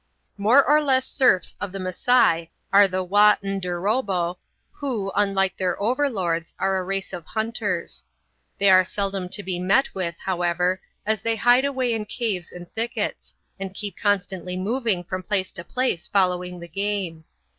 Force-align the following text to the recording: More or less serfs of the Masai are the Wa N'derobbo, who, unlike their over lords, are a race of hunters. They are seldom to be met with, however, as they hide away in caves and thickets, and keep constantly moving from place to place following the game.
More 0.39 0.67
or 0.67 0.81
less 0.81 1.05
serfs 1.07 1.55
of 1.61 1.71
the 1.71 1.79
Masai 1.79 2.49
are 2.73 2.87
the 2.87 3.03
Wa 3.03 3.35
N'derobbo, 3.43 4.37
who, 4.71 5.11
unlike 5.13 5.55
their 5.55 5.79
over 5.79 6.09
lords, 6.09 6.55
are 6.57 6.77
a 6.79 6.83
race 6.83 7.13
of 7.13 7.23
hunters. 7.23 8.03
They 8.57 8.71
are 8.71 8.83
seldom 8.83 9.29
to 9.29 9.43
be 9.43 9.59
met 9.59 9.93
with, 9.93 10.17
however, 10.17 10.81
as 11.05 11.21
they 11.21 11.35
hide 11.35 11.65
away 11.65 11.93
in 11.93 12.05
caves 12.05 12.51
and 12.51 12.67
thickets, 12.73 13.35
and 13.59 13.75
keep 13.75 13.95
constantly 13.95 14.57
moving 14.57 15.03
from 15.03 15.21
place 15.21 15.51
to 15.51 15.63
place 15.63 16.07
following 16.07 16.59
the 16.59 16.67
game. 16.67 17.25